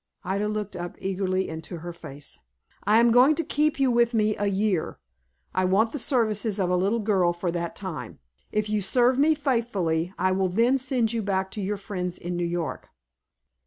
Ida 0.23 0.47
looked 0.47 0.75
up 0.75 0.95
eagerly 0.97 1.47
into 1.47 1.77
her 1.77 1.93
face. 1.93 2.39
"I 2.85 2.99
am 2.99 3.11
going 3.11 3.35
to 3.35 3.43
keep 3.43 3.79
you 3.79 3.91
with 3.91 4.15
me 4.15 4.35
a 4.37 4.47
year. 4.47 4.97
I 5.53 5.63
want 5.65 5.91
the 5.91 5.99
services 5.99 6.57
of 6.59 6.71
a 6.71 6.75
little 6.75 7.01
girl 7.01 7.33
for 7.33 7.51
that 7.51 7.75
time. 7.75 8.17
If 8.51 8.67
you 8.67 8.81
serve 8.81 9.19
me 9.19 9.35
faithfully, 9.35 10.11
I 10.17 10.31
will 10.31 10.49
then 10.49 10.79
send 10.79 11.13
you 11.13 11.21
back 11.21 11.51
to 11.51 11.61
your 11.61 11.77
friends 11.77 12.17
in 12.17 12.35
New 12.35 12.47
York." 12.47 12.89